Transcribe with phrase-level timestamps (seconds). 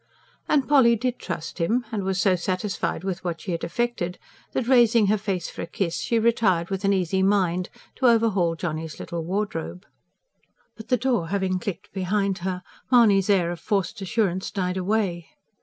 [0.49, 4.17] And Polly did trust him, and was so satisfied with what she had effected
[4.53, 8.55] that, raising her face for a kiss, she retired with an easy mind to overhaul
[8.55, 9.85] Johnny's little wardrobe.
[10.75, 15.27] But the door having clicked behind her, Mahony's air of forced assurance died away.